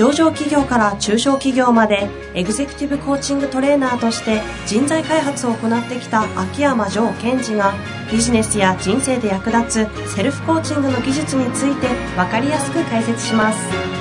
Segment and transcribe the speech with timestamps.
[0.00, 7.74] 上場企業から中小企業までエグゼクティブコーチングトレーナーとして人材開発を行ってきた秋山城賢治が
[8.10, 13.99] ビジネスや人生で役立つセルフコーチングの技術について分かりやすく解説します。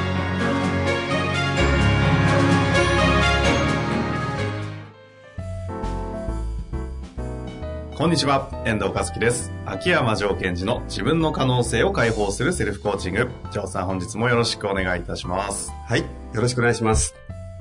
[8.00, 9.52] こんにちは、遠藤和樹です。
[9.66, 13.30] 秋山城賢治の自分の可能性を解放するセルフコーチング。
[13.52, 15.74] 城さん本日もよろしくお願いいたします。
[15.86, 16.00] はい。
[16.00, 17.14] よろしくお願いします。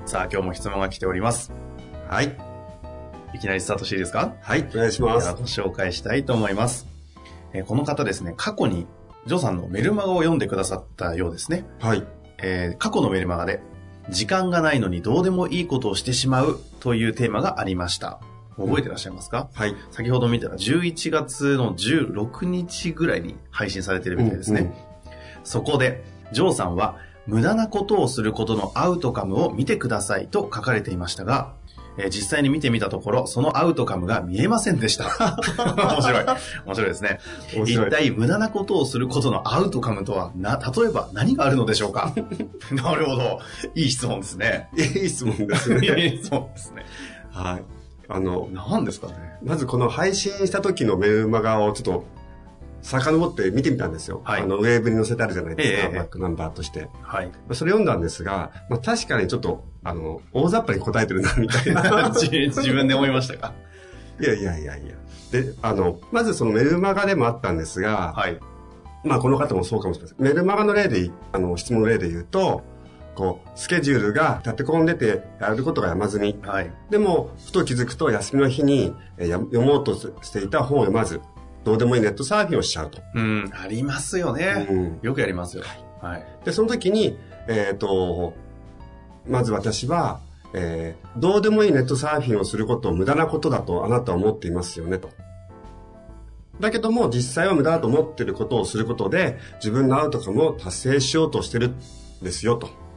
[0.05, 1.51] さあ今日も質問が来ております。
[2.07, 2.37] はい。
[3.33, 4.33] いきなりスタートしていいですか？
[4.41, 4.65] はい。
[4.73, 5.27] お願いしでます。
[5.27, 6.87] はご紹介したいと思います。
[7.51, 8.87] えーこの方ですね、過去に
[9.27, 11.65] ジョーさんのメルマガを読んでくださったようですね。
[11.81, 12.07] はい。
[12.41, 13.59] えー過去のメルマガで、
[14.09, 18.21] 時間がないのにどうでもいいことをしてしまうというテーマがありました。
[18.59, 19.75] 覚えてらっしゃいますか、はい。
[19.91, 24.61] 先ほど見たら11月の16日ぐらいに配信されてるみたいですね。
[24.61, 24.73] うんうん
[25.43, 31.53] そこで、ジョーさんは無駄なことをすることのアウトカムを見てくださいと書かれていましたが、
[31.97, 35.05] えー実際に見てみたところ、そのアウトカムが見えませんでした。
[35.57, 36.25] 面白い。
[36.65, 37.19] 面白いですね。
[37.65, 42.13] 一体無駄なことをすることのアウトカムとは、な、例えば何があるのでしょうか？
[42.71, 43.39] なるほど。
[43.75, 44.69] いい質問ですね。
[44.77, 46.05] いい質問ですいね。
[46.05, 46.85] い質問ですね。
[47.31, 47.78] はい。
[48.09, 49.13] あの、何ですかね。
[49.43, 52.05] まずこの配信した時のメルマガをちょっと、
[52.81, 54.21] 遡って見てみたんですよ。
[54.23, 56.87] はいあの、ウェーブに載せてあるじゃないですか、ええバックナンバーとして。
[57.01, 57.31] はい。
[57.51, 62.09] それ読んだんですが、まあ、確かにちょっと、あの、大雑把に答えてるな、みたいな。
[62.15, 63.53] 自自分で思いましたか？
[64.19, 64.95] いやいやいやいや。
[65.31, 68.39] で、あの、まずそのメルマガでもあったんですが、はい。
[69.03, 70.17] まあこの方もそうかもしれません。
[70.21, 72.63] メルマガの例でい、あの、質問の例で言うと、
[73.19, 76.39] こう、スケジュールが立て込んでてやることが山積み。
[76.41, 76.71] はい。
[76.89, 81.19] でも、ふと気づくと休みの日にえ読もうとしていた本を読まず、
[81.65, 83.01] どうでもいいネットサーフィンをしちゃうと。
[83.13, 84.67] うん、ありますよね。
[84.69, 85.63] うんよくやりますよ。
[86.01, 86.25] はい。
[86.45, 87.17] で、その時に、
[87.49, 88.33] えっ、と、
[89.27, 90.21] まず私は、
[90.53, 95.09] えーどうでもいいネットサーフィンをすることを無駄なことだとあなたは思っていますよねと。
[96.61, 101.75] だけども実際は無駄だと思っていることをすることで自分のアウトカムを達成しようとしてるん
[102.21, 102.88] ですよと。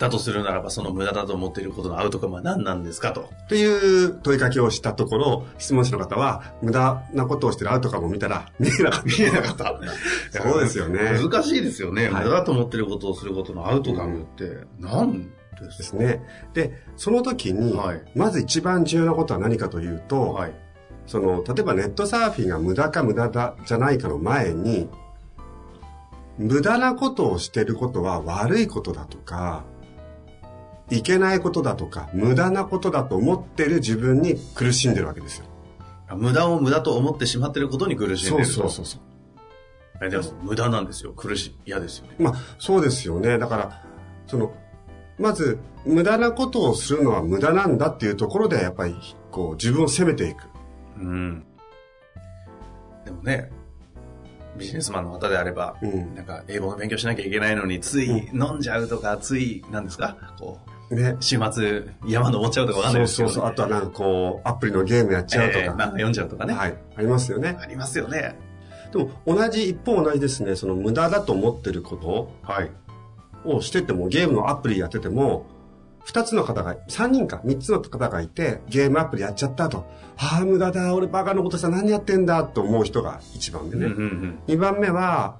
[0.00, 3.28] だとするならば、その無駄だと思っていることのアウトカムは何なんですかと。
[3.48, 9.04] という問いかけをしたところ、質問者の方は無駄なことをしているアウトカムを見たら 見えなかった。
[9.04, 9.78] 見えなかった。
[10.32, 11.20] そうですよね。
[11.22, 12.08] 難しいですよね。
[12.08, 15.30] はい無駄だと思っていることをすることのアウトカムって何
[15.60, 16.22] ですね。
[16.54, 20.54] で、その時に、はいまず一番重要なことは何かというと、はい。
[21.06, 24.88] その、例えばネットサーフィンが無駄か無駄だじゃないかの前に、
[26.38, 29.64] 無駄なことをしてることは悪いことだとか、
[30.90, 35.46] いけないことだとか、無駄なことだと思ってる自分に苦しんでるわけですよ。
[36.16, 38.52] 無駄を無駄と思ってしまっていることに苦しんでいると。
[38.52, 39.00] そうそうそう。
[40.02, 41.12] えでも、無駄なんですよ。
[41.12, 41.56] 苦しい。
[41.66, 42.16] 嫌ですよね。
[42.18, 43.38] まあ、そうですよね。
[43.38, 43.82] だから、
[44.26, 44.52] その、
[45.18, 48.96] まず、無駄なことをするのは無駄なんだっていうところで、やっぱり、
[49.30, 50.48] こう、自分を責めていく。
[50.98, 51.44] うん。
[53.04, 53.52] でもね、
[54.56, 56.14] ビジネスマンの方であれば、うん。
[56.14, 60.16] なんか英語の勉強しなきゃいけないのに、つい飲んじゃうとか、つい、なんですか？
[60.38, 60.58] こ
[60.96, 61.10] ね。
[61.10, 63.50] う、週末山登っちゃうとかわかんないですけど、そうそうそう。
[63.52, 65.64] あとはなんかこう、アプリのゲームやっちゃうとか。
[65.64, 66.54] えー漫画読んじゃうとかね。
[66.54, 66.74] はい。
[66.96, 67.56] ありますよね。
[67.60, 68.38] ありますよね。
[68.92, 72.70] でも、同じ、一方同じですね、その無駄だと思ってることはい。
[73.44, 75.46] をしてても、ゲームのアプリやってても、
[76.04, 79.86] 二つの方が、三人か、三つの方がいて、ゲームアプリやっちゃったと。
[80.16, 83.86] ああ、無駄だ、俺バカのことした何やってんだ、と思う人が一番でね。
[83.86, 85.36] うんうん二番目は、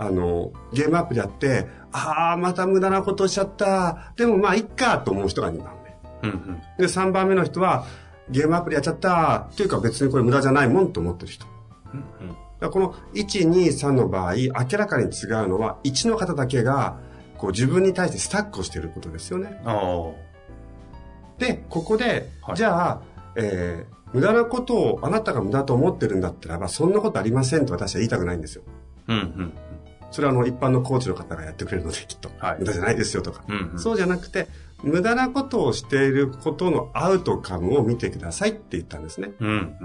[0.00, 4.14] あの、ゲームアプリやって、ああ、また無駄なことしちゃった。
[4.16, 5.74] でもまあ、いっか、と思う人が二番
[6.22, 6.28] 目。
[6.30, 6.34] うん。
[6.34, 7.84] うんうんで、三番目の人は、
[8.30, 9.48] ゲームアプリやっちゃった。
[9.52, 11.44] っていうか別にこれ無駄じゃないもんと思ってる人。
[11.92, 12.00] うん
[12.30, 16.98] だからこの1、2、3の場合、明らかに違うのは、1の方だけが、
[17.36, 19.60] こう自分に対してスタックをしていることですよね。
[21.38, 23.00] で、ここで、はいじゃあ、
[23.36, 28.62] えー、無駄なことをあなたが無駄と思ってるんだったらば、そんなことありませんと私は言いたくないんですよ。
[29.08, 29.52] うんうん。
[30.10, 32.30] それはあの、一般のコーチの方がやってくれるので、きっと。
[32.38, 33.44] はい無駄じゃないですよとか。
[33.48, 33.78] うんうん。
[33.78, 34.48] そうじゃなくて、
[34.82, 39.32] 無駄なことをしていることのアウトカムを見てくださいって言ったんですね。
[39.40, 39.76] うんうん。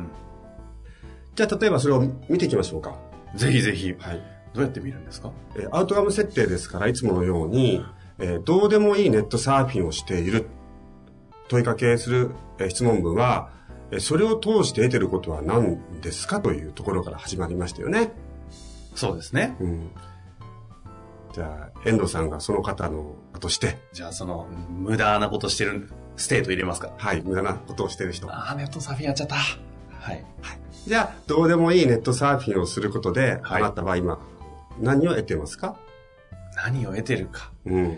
[1.36, 2.98] じゃあ、例えばそれを見ていきましょうか。
[3.36, 3.94] ぜひぜひ。
[4.00, 4.24] はい。
[4.54, 5.32] どうやって見るんですか？
[5.58, 7.86] えーアウトカム設定ですから、いつものように、
[8.20, 10.48] えーどうでもいいネットサーフィンをしている。
[11.50, 13.50] 問いかけする、えー質問文は、
[13.92, 18.14] えーそれを通して得てることは何ですかというところから始まりましたよね。
[18.96, 19.58] そうですね。
[19.60, 19.92] うん。
[21.36, 28.34] じゃあ、遠藤さんがその方のとして、じゃあその、無駄なことしてるステート入れますかはい、無駄なことをしてる人。
[28.34, 29.36] ああ、ネットサーフィンやっちゃった。
[29.36, 30.24] はい。
[30.88, 34.18] じゃあ、どうでもいいネットサーフィンをすることで、はいあなたは今、
[34.80, 35.76] 何を得てますか？
[36.56, 37.52] 何を得てるか。
[37.66, 37.98] うん。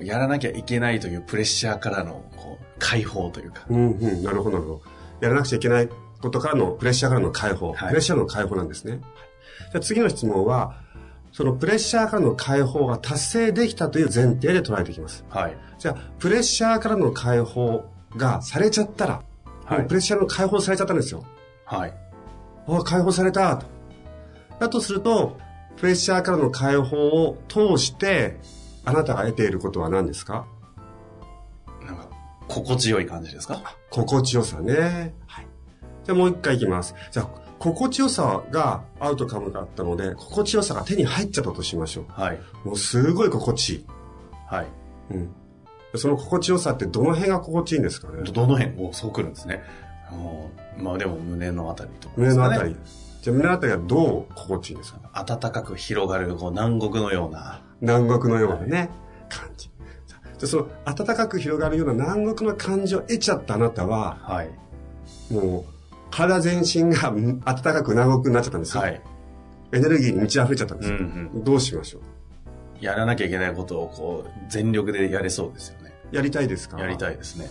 [0.00, 3.66] やらなきゃいけないというプレッシャーからの、こう、解放というか。
[3.68, 4.82] うん、うん、なるほど、なるほど。
[5.20, 5.88] やらなくちゃいけない
[6.20, 7.72] ことからの、プレッシャーからの解放。
[7.72, 9.00] はいプレッシャーの解放なんですね。
[9.70, 10.81] じゃあ次の質問は、
[11.32, 15.24] そのプレッシャーからの解放が達成できたという前提で捉えていきます。
[15.30, 15.56] はい。
[15.78, 17.84] じゃあ、プレッシャーからの解放
[18.16, 19.22] がされちゃったら、
[19.64, 21.24] はいプレッシャーの解放されちゃったんですよ。
[21.64, 21.94] はい。
[22.68, 23.66] あ、解放されたと。
[24.60, 25.38] だとすると、
[25.76, 28.38] プレッシャーからの解放を通して、
[28.84, 30.46] あなたが得ていることは何ですか？
[31.86, 32.08] なんか、
[32.48, 33.76] 心地よい感じですか？
[33.88, 35.14] 心地よさね。
[35.26, 35.46] はい。
[36.04, 36.94] じゃあもう一回いきます。
[37.10, 37.28] じゃあ、
[37.62, 42.40] 心地よさがアウトカムがあったので、心地よさが手に入っちゃったとしましょはい。
[42.64, 42.68] う。
[42.68, 43.86] もうすごい心地いい。
[44.48, 44.66] はい。
[45.12, 45.30] うん。
[45.94, 48.24] その心地よさってどの辺が心地いいんですかね？
[48.24, 48.84] どどの辺？
[48.84, 49.62] おそうくるんですね。
[50.10, 50.50] お
[50.82, 52.76] まあでも胸のあたりとかね、胸のあたり。
[53.22, 55.24] じゃあ胸のあたりはどう心地いいんですか？
[55.24, 57.62] 暖かく広がるこう南国のような。
[57.80, 58.90] 南国のようなね、
[59.28, 59.70] 感じ。
[60.08, 64.50] じゃあその暖かく広がるような南国の感じを得ちゃったあなたは、はい。
[65.32, 65.72] もう、
[66.12, 68.82] 体全身がうん暖かく南国になっちゃったんですよ。
[68.82, 69.00] はい。
[69.72, 71.04] エネルギーに満ち溢れちゃったんですうんよ。
[71.34, 71.44] うん。
[71.44, 72.84] どうしましょう？
[72.84, 75.92] やらなきゃいけないことをこう、全力でやれそうですよね。
[76.12, 76.78] やりたいですか？
[76.78, 77.14] やりたい。
[77.14, 77.48] いですね。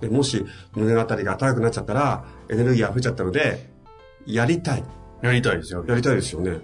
[0.00, 3.68] でもし、胸のあたりが暖かくなっちゃったら、エネルギー溢れちゃったので、
[4.26, 4.84] やりたい。
[5.22, 5.84] やりたいですよ。
[5.86, 6.60] やりたいですよね。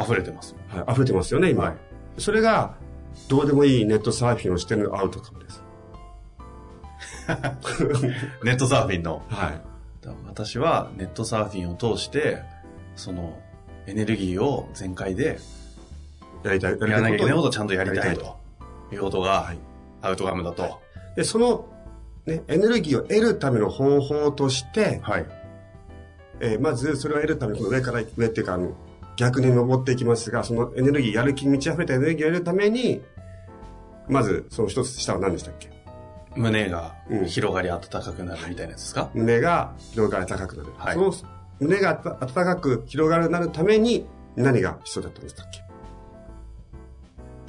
[0.00, 0.54] 溢れてます。
[0.68, 0.92] はい。
[0.92, 1.64] 溢れてますよね、今。
[1.64, 1.76] はい
[2.16, 2.74] それが、
[3.28, 5.62] どうでもいいネットサーフィンをしてるアウトカムです。
[8.42, 9.22] ネットサーフィンの。
[9.28, 9.60] はい。
[10.26, 12.42] 私はネットサーフィンを通して、
[12.96, 13.38] その、
[13.86, 15.38] エネルギーを全開で、
[16.44, 16.78] やりたい。
[16.78, 18.38] ややらなきゃいけないことちゃんとやりたいと。
[18.92, 19.52] いうことが、
[20.02, 20.80] アウトカムだと。
[21.16, 21.66] で、その、
[22.26, 25.26] ね、エネルギーを得るための方法として、はい。
[26.40, 28.72] えーまずそれを得るための上から上っていうか、あの、
[29.16, 33.02] 逆に登っていきますが、そのエネルギー、やる気に満ち溢れたエネルギーを得るために、
[34.08, 35.68] まず、その一つ下は何でしたっけ？
[36.38, 40.72] 胸がうん広がり暖かくなるみたいなやつですか、胸が広がり高くなる。
[40.76, 41.12] はいその
[41.60, 44.06] 胸が暖かく広がるなるために
[44.36, 45.64] 何が必要だったんでしたっけ？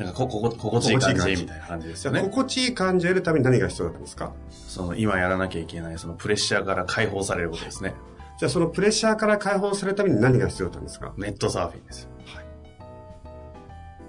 [0.04, 2.22] なんかこ、ここ、心地いい感じじみたいな感じですよね。
[2.22, 4.32] 心地いい感じを得るために何が必要だったんですか？
[4.50, 7.94] その、今やらなきゃいけない、そのプレッシャーから解放されることですね。
[8.40, 11.14] じゃあ、そのプレッシャーから解放されるために何が必要だったんですか？
[11.18, 12.10] ネットサーフィンですよ。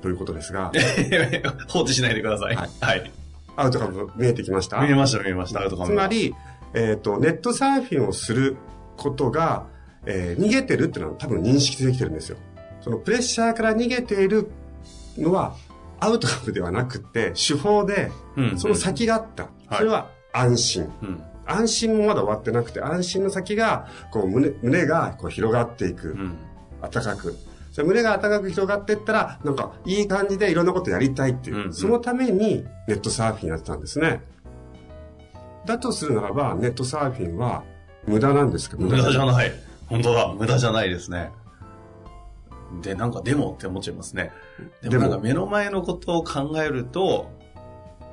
[0.01, 0.73] ということですが、
[1.69, 2.57] 放置しないでください。
[2.57, 3.11] はいはい。
[3.61, 4.81] アウトカム見えてきました？
[4.83, 6.35] 見えました、見えました、アウトカムがつま、り、
[6.75, 8.57] えっ、と、ネットサーフィンをする
[8.97, 9.67] ことが、
[10.07, 12.39] えー逃げてるっていうのは多分認識できてるんですよ。
[12.81, 14.51] そのプレッシャーから逃げている
[15.19, 15.55] のは、
[15.99, 19.45] アウトカムではなくて、手法で、うんその先があった。
[19.45, 20.93] はいそれは安心。
[21.03, 21.23] うん。
[21.45, 26.11] 安心もまだ終わってなくて、安心の先が、こう胸、胸がこう広がっていく。
[26.13, 26.39] うん。
[26.81, 27.37] 暖かく。
[27.81, 31.57] それ胸が暖かく広がっていったら、なんか、いい感じでいろんなことやりたいっていう。
[31.57, 34.23] うんうんそのために、ネットサーフィンやってたんですね。
[35.67, 37.65] だとするならば、ネットサーフィンは、
[38.07, 39.27] 無駄なんですか無駄じゃい。
[39.27, 39.53] ない。
[39.89, 41.31] 本当だ、無駄じゃないですね。
[42.83, 44.31] で、なんかでもって思っちゃいますね。
[44.83, 47.31] ででももなんか目の前のことを考えると、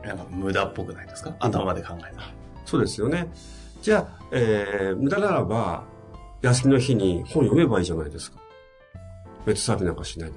[0.04, 1.36] なんか無駄っぽくないですか？
[1.40, 2.14] 頭で考えたら。
[2.66, 3.32] そうですよね。
[3.82, 5.84] じゃあ、えー、無駄ならば、
[6.42, 8.40] 休みの日に本読めばいいじゃないですか。
[9.48, 10.36] ネットサーフィンなんかしないで。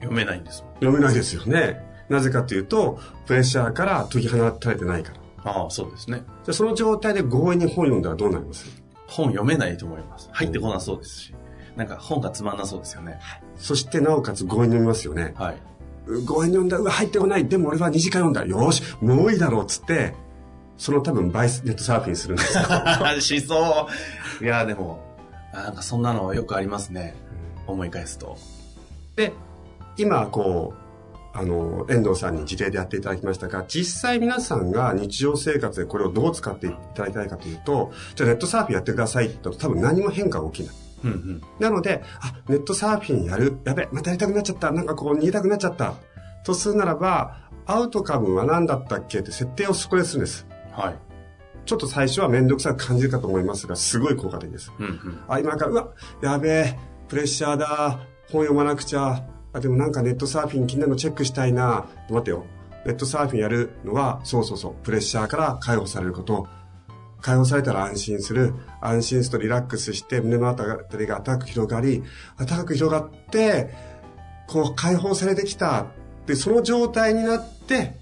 [0.00, 0.74] 読めないんですもん。
[0.74, 1.80] 読めないですよね。
[2.08, 5.12] なぜかというと、プレッシャーから解き放たれてないか
[5.44, 5.52] ら。
[5.52, 6.18] ああ、そうですね。
[6.18, 8.66] じゃあその状態で強引に本読んだらどうなります？
[9.06, 10.28] 本読めないと思います。
[10.32, 11.34] 入ってこなそうですし。
[11.76, 13.18] なんか本がつまんなそうですよね。
[13.56, 15.34] そしてなおかつ強引に読みますよね。
[15.36, 15.56] はい。
[16.06, 17.46] う強引に読んだ、うわ、入ってこない。
[17.48, 18.44] でも俺は2時間読んだ。
[18.46, 20.14] よーし、もういいだろうっつって、
[20.76, 22.64] その多分バイスネットサーフィンするんですよ。
[23.20, 23.88] しそ
[24.40, 24.44] う。
[24.44, 25.00] いや、でも、
[25.52, 27.14] あなんかそんなのよくありますね。
[27.66, 28.36] 思い返すと。
[29.16, 29.32] で、
[29.96, 30.84] 今、こう、
[31.36, 40.76] あの、遠藤さんに事例でやっていただきましたが、実際皆さんが日常生活でこれをどう使っていただきたいかというと、じゃあネットサーフィンやってくださいと多分何も変化が起きない。
[41.04, 41.42] うんうん。
[41.58, 43.58] なので、あ、ネットサーフィンやる。
[43.64, 44.70] やべ、またやりたくなっちゃった。
[44.70, 45.94] なんかこう逃げたくなっちゃった。
[46.44, 50.46] とするならば、アウトカムは何だったっけって設定をそこでするんです。
[50.72, 50.94] はい。
[51.66, 54.70] ちょっと最初はめんどくさく感じるかと思いますが、すごい効果的です。
[54.78, 55.20] うんうん。
[55.28, 55.88] あ、今から、うわ、
[56.22, 58.00] やべえ、プレッシャーだ。
[58.30, 59.24] 本読まなくちゃ。
[59.52, 61.86] あ、でもなんかネットサーフィン気になるのチェックしたいな。
[62.10, 62.44] 待ってよ。
[62.86, 66.46] ネットサーフィンやるのは、そうそうそう、プレッシャーから解放されること。
[67.20, 68.54] 解放されたら安心する。
[68.80, 70.64] 安心するとリラックスして、胸のあた
[70.96, 72.02] りが高く広がり、
[72.46, 73.94] 高く広がって、
[74.46, 75.86] こう解放されてきた
[76.26, 77.96] でその状態になって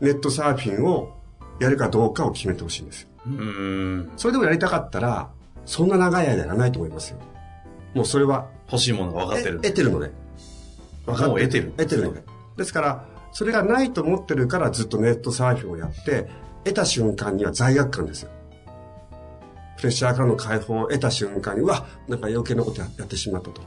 [0.00, 1.16] ネットサーフィンを
[1.60, 4.10] やるかどうかを決めてほしいんですようん。
[4.16, 5.30] それでもやりたかったら
[5.66, 7.18] そんな長い間やらないと思いますよ
[7.94, 9.68] もうそれは欲しいものが分かってるえ。
[9.68, 10.10] 得てるので
[11.06, 11.72] 分かもう得てる。
[11.76, 12.22] 得てるので
[12.56, 16.28] ですからそれがないと思ってるからずっとネットサーフィンをやって
[16.64, 18.30] 得た瞬間には罪悪感ですよ
[19.76, 23.62] プレッシャーからの解放を得た瞬間にうわなんか余計なことややってしまったと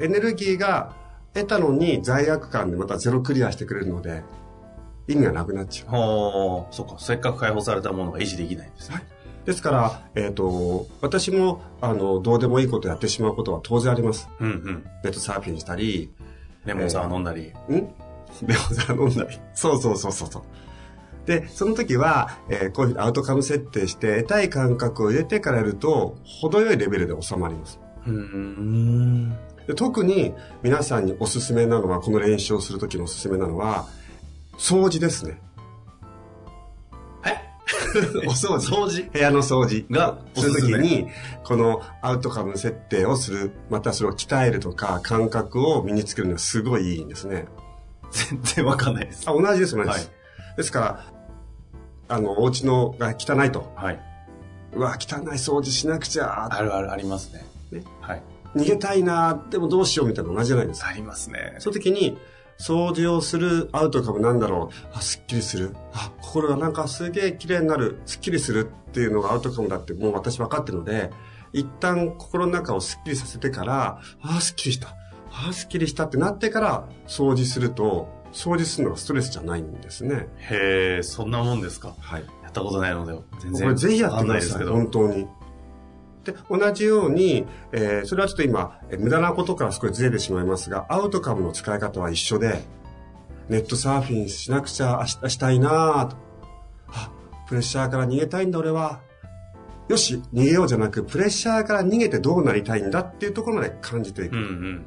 [0.00, 0.94] エネルギーが
[1.32, 4.22] 得たのに罪悪感でまたゼロクリアしてくれるので
[5.08, 6.96] 意味がなくなっちゃうほう、そっか。
[6.98, 9.02] せっかく解放されたものが維持できないんですね。
[9.44, 14.28] ですから、えっ、と、私も、あの、どうでもいいことやってしまうことは当然あります。
[14.38, 14.84] うんうん。
[15.02, 16.12] ネットサーフィンしたり、
[16.64, 17.42] レモンサワー飲んだり。
[17.42, 17.50] ん？
[17.50, 19.40] レモンサワー飲んだり。
[19.54, 20.42] そうそうそうそうそう。
[21.26, 27.80] で、その時は、えーこういうふうにアウトカム設定して、得たい感覚を入れてからやると、程よいレベルで収まります。
[28.06, 29.30] うん。
[29.66, 33.86] で特に皆さんにおすすめなのは、この練習をする時のおすすめなのは、
[34.56, 35.40] 掃除ですね。
[38.26, 38.86] お掃除。
[38.86, 41.08] 掃除部屋の掃除がおするときに、
[41.44, 47.46] このアウトカム設定をする、またそれを鍛えるとか、感覚を身につけるのはすごいいいんですね。
[48.10, 49.28] 全然わかんないです。
[49.28, 50.06] あ、同じです、同じです。
[50.06, 50.22] はい
[50.56, 51.04] ですから、
[52.08, 53.72] あの、お家のが汚いと。
[53.74, 54.00] はい。
[54.74, 56.48] うわ、汚い掃除しなくちゃ。
[56.52, 57.44] あるあるありますね。
[57.70, 58.22] ねはい。
[58.54, 60.88] 逃げたいな、でもどうしようみたいなの同じじゃないですか。
[60.88, 61.56] ありますね。
[61.58, 62.18] その時に、
[62.58, 64.96] 掃除をするアウトカムなんだろう。
[64.96, 65.74] あ、すっきりする。
[65.92, 68.00] あ、心がなんかすげえ綺麗になる。
[68.06, 71.10] すっきりするっていうのがアウトカムだってもう私分かってるので、
[71.52, 74.96] 一旦心の中をすっきりさせてから、あ、すっきりした。
[75.30, 80.28] あ、すっきりしたってなってから掃除すると、掃除するのがストレスじゃないんですね。
[80.38, 81.94] へえ、そんなもんですか。
[82.00, 82.22] はい。
[82.42, 83.62] やったことないので、全然。
[83.62, 84.28] これぜひやってください。
[84.28, 84.72] ないですけど。
[84.72, 85.26] 本当に。
[86.24, 92.62] で、同じように、えーそれはちょっと今、えー無駄なことから少しずれてしまいますが、アウトカムの使い方は一緒で、
[93.48, 96.16] ネットサーフィンしなくちゃしたいなぁと。
[96.88, 97.10] あ、
[97.48, 99.00] プレッシャーから逃げたいんだ俺は。
[99.88, 104.36] よし、逃げようじゃなく、プレッシャーから逃げてどうなりたいんだっていうところまで感じていく。
[104.36, 104.84] うんうんうん。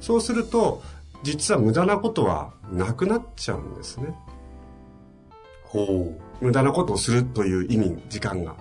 [0.00, 0.82] そうすると、
[1.22, 4.14] 実は無駄なことはなくなっちゃうんですね。
[5.64, 8.56] ほ無駄なことをするという意味、時間が。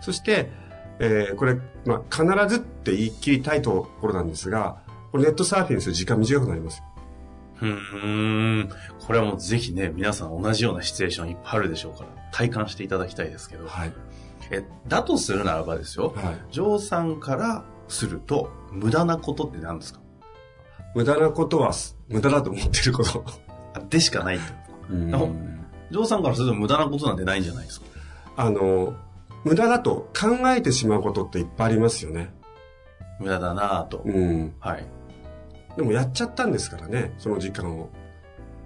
[0.00, 0.50] そして、
[0.98, 4.78] えーこれ、まあ、必ずって言い切りたいところなんですが、
[5.10, 6.82] これネットサーフィンする時間短くなります。
[7.62, 7.66] う。
[7.66, 8.68] ん。
[9.06, 13.66] これはもうぜひね、皆さん同じようなシチュエーションいっぱいあるでしょうから、体感していただきたいですけど。
[13.68, 13.92] はい。
[14.50, 16.12] え、だとするならばですよ。
[16.16, 16.38] はい。
[16.52, 20.00] ジョーさんからすると、無駄なことって何ですか？
[20.94, 21.72] 無駄なことは、
[22.08, 23.24] 無駄だと思ってること。
[23.74, 24.42] あでしかないと
[24.90, 25.10] うん
[25.90, 27.86] ジョーさんからすると無駄なことなんてないんじゃないですか？
[28.36, 28.94] あの、
[29.44, 32.34] 無駄だと考えてしまうことっていっぱいありますよね。
[33.20, 34.02] 無駄だなぁと。
[34.04, 34.54] うん。
[34.58, 34.86] はい。
[35.76, 37.90] でもやっちゃったんですからね、その時間を。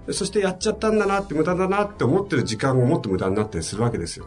[0.06, 4.26] でそしてやっちゃったんだなって無駄だなって思ってる時間ももっと無駄になったりするわけですよ。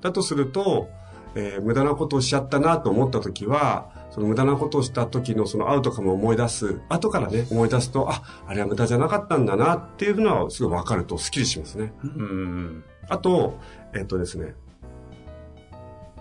[0.00, 0.88] だとすると、
[1.36, 11.92] えー無駄なことをしちゃったなと思った時は、その無駄なことをした時のそのアウトカムを思い出す、後からね、思い出すと、あ、あれは無駄じゃなかったんだなっていうのはすごいわかるとスッキリしますね。
[12.02, 12.84] うん。
[13.08, 13.58] あと、
[13.92, 14.54] えっとですね、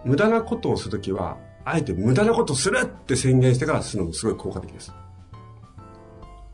[0.05, 4.93] 無駄なことをするときは、あえて無駄なことをするって宣言してからするのもすごい効果的です。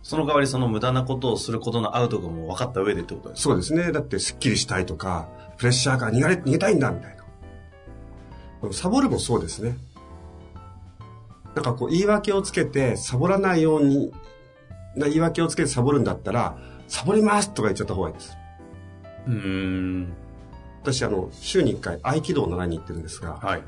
[0.01, 3.91] その代わりその無駄なことをすることのアウトかも分かった上でってことですそうですね。
[3.91, 5.27] だってスッキリしたいとか、
[5.57, 7.17] プレッシャーから逃げれ逃げたいんだみたい
[8.63, 8.73] な。
[8.73, 9.77] サボるもそうですね。
[11.55, 14.11] なんかこう言い訳をつけてサボらないように、
[14.95, 18.37] な言い訳をつけてサボるんだったら、サボりますとか言っちゃった方がいいです。
[19.27, 20.13] うーん。
[20.81, 23.63] 私あの、週に1回合気道を習いに行ってるんですが、はい。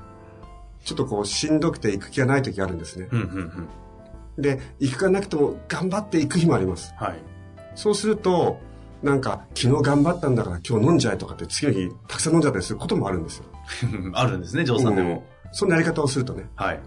[0.84, 3.08] ちょっとこうしんどくて行く気がない時があるんですね。
[3.12, 3.70] うんうん
[4.38, 4.42] うん。
[4.42, 6.94] で、行くかなくても頑張って行く日もあります。
[6.98, 7.20] はい。
[7.76, 8.60] そうすると、
[9.04, 13.46] なんか、昨日頑張ったんだから今日飲んじゃえとかって次の日たくさん飲んじゃったりすることもあるんですよ。
[14.14, 15.24] あるんですね、ジョーさんでも。
[15.52, 16.50] そんなやり方をするとね。
[16.56, 16.80] はい。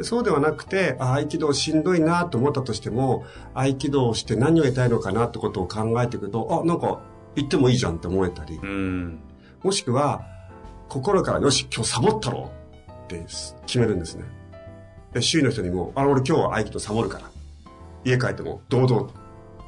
[0.00, 7.00] そうではなくて、あ合気道しんどいなと思ったとしても、合気道をして何を得たいのかなってことを考えていくと、あ、なんか
[7.36, 9.20] 行ってもいいじゃんって思えたりう、ん。
[9.64, 10.26] もしくは、
[10.90, 12.52] 心からよし、今日サボったろ
[13.04, 13.24] って
[13.66, 14.24] 決めるんですね。
[15.14, 17.30] で周囲の人にも、あの、俺今日は合気道サボるから。
[18.04, 19.14] 家帰っても堂々と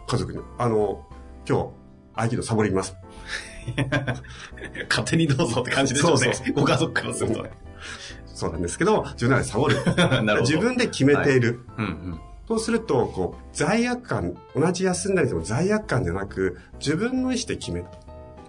[0.07, 1.07] 家族に、あの、
[1.49, 1.73] 今
[2.15, 2.95] 日合気道サボります。
[4.91, 6.19] 勝手にどうぞって感じでしょうね。
[6.19, 7.51] そうそうご家族からするとね。
[8.27, 9.77] そうなんですけど、自分なりにサボる。
[10.43, 11.61] 自分で決めている。
[11.79, 12.21] うんうん。
[12.47, 17.87] そうすると、こう、罪悪感、同じ休んだりでも罪悪感じゃなく、自分の意思で決める。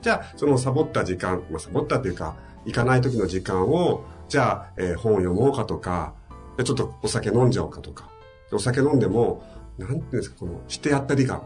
[0.02, 2.36] じゃあ、そのサボった時間、まあ、サボったというか、
[2.66, 6.14] 行かない時の時間を、じゃあ、えー本を読もうかとか、
[6.58, 8.10] でちょっとお酒飲んじゃおうかとか、
[8.52, 9.44] お酒飲んでも、
[9.78, 11.42] なんていうんですか、この、してやったり感。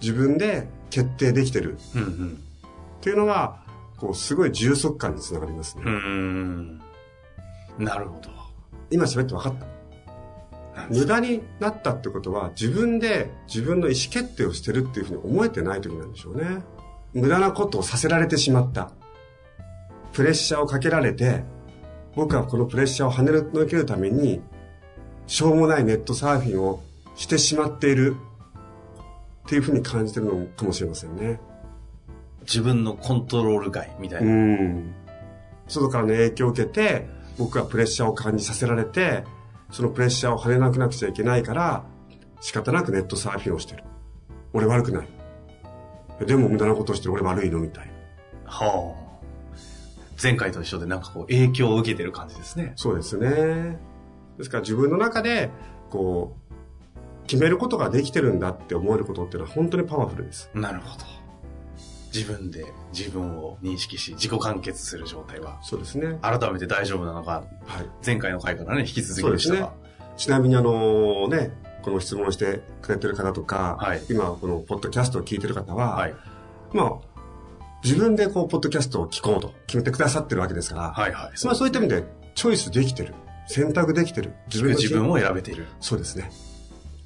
[0.00, 2.38] 自分で決定できてるうんうん。
[2.98, 3.62] っていうのは、
[3.96, 5.82] こう、すごい充足感につながりますね。
[5.84, 6.80] うーん。
[7.78, 8.30] なるほど。
[8.90, 9.66] 今喋って分かった？
[10.90, 16.62] 無駄になったってことは、自分で自分の意思決定をしてるっていうふうに思えてない時なんでしょうね。
[17.14, 18.92] 無駄なことをさせられてしまった。
[20.12, 21.42] プレッシャーをかけられて、
[22.14, 24.40] 僕はこのプレッシャーを跳ねのけるために、
[25.26, 26.82] しょうもないネットサーフィンを
[27.14, 28.16] してしまっている
[29.46, 31.40] っていうふうに感じてるのかもしれませんね。
[32.42, 34.32] 自分のコントロール外みたいうな。
[34.32, 34.94] ん。
[35.68, 37.06] 外からの影響を受けて、
[37.38, 39.24] 僕はプレッシャーを感じさせられて、
[39.70, 41.84] そのプレッシャーを跳ねなくなくちゃいけないから、
[42.40, 43.84] 仕方なくネットサーフィンをしてる。
[44.52, 45.08] 俺悪くない。
[46.26, 48.50] でも無駄なことをしてる俺悪いのみたいな。
[48.50, 49.08] はあ。
[50.20, 52.72] 前回と一緒でなんかこう影響を受けてる感じですね。
[52.76, 53.78] そうですね。
[54.36, 55.50] ですから自分の中で、
[55.90, 60.50] こう、決めることができてるんだって思えることっていうのは本当にパワフルです。
[60.54, 61.04] なるほど。
[62.18, 66.18] 自分で自分を認識し、自己完結する状態は、そうですね。
[66.20, 67.86] 改めて大丈夫なのか、はい。
[68.04, 69.72] 前回の回からね、引き続きでしたが。
[70.16, 76.14] ちなみにあのね、この質問をしてくれてる方とか、はい今このポッドキャストを聞いてる方は、はい。
[76.72, 76.92] まあ、
[77.84, 81.46] 自分でこう、ポッドキャストを聞こうと決めてくださってるわけですから、はいはい。
[81.46, 83.14] まあそういった意味で、チョイスできてる。
[83.46, 84.34] 選択できてる。
[84.48, 85.66] 自分自分を選べている。
[85.80, 86.30] そうですね。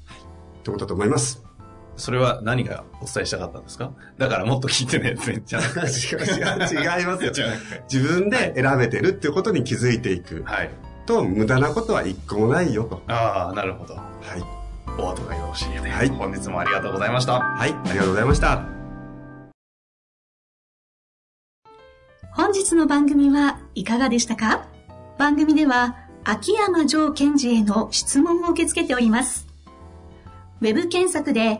[0.05, 0.17] はい。
[0.17, 0.21] っ
[0.63, 1.42] てことだと思います。
[1.95, 3.91] それは何がお伝えしたかったんですか？
[4.17, 5.79] だからもっと聞いてね、じゃなくて。
[5.79, 7.31] 違う違う、違いますよ。
[7.91, 10.69] 自分で選べてるっていうことに気づいていくはい。
[11.05, 13.01] と、無駄なことは一個もないよと。
[13.07, 13.95] ああ、なるほど。
[13.95, 14.43] はい。
[14.97, 15.89] お後がよろしいよね。
[15.89, 17.39] はい本日もありがとうございました。
[17.39, 17.73] はい。
[17.73, 18.63] ありがとうございました。
[22.35, 24.65] 本日の番組はいかがでしたか？
[25.17, 29.47] 番組では秋山城賢治への質問を受け付けております。
[30.61, 31.59] ウェブ検索で